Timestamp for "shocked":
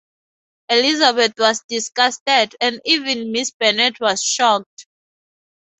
4.23-4.87